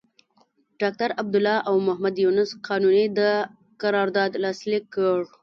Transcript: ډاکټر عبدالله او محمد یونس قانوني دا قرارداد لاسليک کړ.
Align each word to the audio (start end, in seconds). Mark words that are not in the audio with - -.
ډاکټر 0.81 1.09
عبدالله 1.21 1.57
او 1.67 1.75
محمد 1.87 2.15
یونس 2.23 2.51
قانوني 2.67 3.05
دا 3.19 3.31
قرارداد 3.81 4.31
لاسليک 4.43 4.83
کړ. 4.95 5.17